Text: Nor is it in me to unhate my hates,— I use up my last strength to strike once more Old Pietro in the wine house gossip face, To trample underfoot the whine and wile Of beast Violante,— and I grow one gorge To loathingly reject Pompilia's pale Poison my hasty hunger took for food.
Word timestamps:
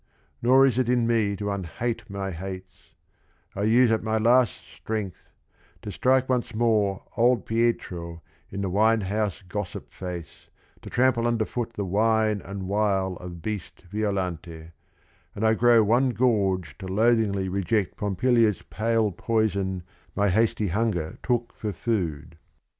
Nor 0.41 0.65
is 0.65 0.79
it 0.79 0.89
in 0.89 1.05
me 1.05 1.35
to 1.35 1.51
unhate 1.51 2.09
my 2.09 2.31
hates,— 2.31 2.95
I 3.55 3.61
use 3.61 3.91
up 3.91 4.01
my 4.01 4.17
last 4.17 4.67
strength 4.73 5.31
to 5.83 5.91
strike 5.91 6.27
once 6.27 6.55
more 6.55 7.03
Old 7.17 7.45
Pietro 7.45 8.23
in 8.49 8.61
the 8.61 8.69
wine 8.71 9.01
house 9.01 9.43
gossip 9.47 9.91
face, 9.93 10.49
To 10.81 10.89
trample 10.89 11.27
underfoot 11.27 11.73
the 11.73 11.85
whine 11.85 12.41
and 12.41 12.67
wile 12.67 13.15
Of 13.17 13.43
beast 13.43 13.83
Violante,— 13.91 14.71
and 15.35 15.45
I 15.45 15.53
grow 15.53 15.83
one 15.83 16.09
gorge 16.09 16.79
To 16.79 16.87
loathingly 16.87 17.47
reject 17.47 17.95
Pompilia's 17.97 18.63
pale 18.71 19.11
Poison 19.11 19.83
my 20.15 20.29
hasty 20.29 20.69
hunger 20.69 21.19
took 21.21 21.53
for 21.53 21.71
food. 21.71 22.39